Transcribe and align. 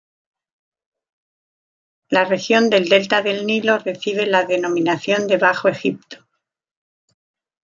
La 2.09 2.25
región 2.25 2.71
del 2.71 2.89
delta 2.89 3.21
del 3.21 3.45
Nilo 3.45 3.77
recibe 3.77 4.25
la 4.25 4.45
denominación 4.45 5.27
de 5.27 5.37
Bajo 5.37 5.67
Egipto. 5.69 6.27